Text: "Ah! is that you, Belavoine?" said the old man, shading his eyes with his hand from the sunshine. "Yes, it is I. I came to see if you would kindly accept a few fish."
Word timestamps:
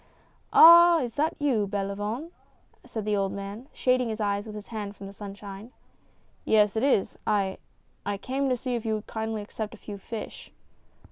"Ah! 0.51 1.01
is 1.01 1.13
that 1.13 1.35
you, 1.37 1.67
Belavoine?" 1.67 2.31
said 2.83 3.05
the 3.05 3.15
old 3.15 3.31
man, 3.33 3.67
shading 3.71 4.09
his 4.09 4.19
eyes 4.19 4.47
with 4.47 4.55
his 4.55 4.69
hand 4.69 4.95
from 4.95 5.05
the 5.05 5.13
sunshine. 5.13 5.71
"Yes, 6.43 6.75
it 6.75 6.81
is 6.81 7.19
I. 7.27 7.59
I 8.03 8.17
came 8.17 8.49
to 8.49 8.57
see 8.57 8.73
if 8.73 8.83
you 8.83 8.95
would 8.95 9.05
kindly 9.05 9.43
accept 9.43 9.75
a 9.75 9.77
few 9.77 9.99
fish." 9.99 10.51